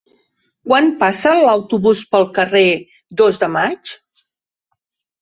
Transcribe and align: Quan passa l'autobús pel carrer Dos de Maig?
Quan 0.69 0.89
passa 1.03 1.33
l'autobús 1.43 2.03
pel 2.15 2.27
carrer 2.39 2.65
Dos 3.23 3.41
de 3.47 3.55
Maig? 3.61 3.97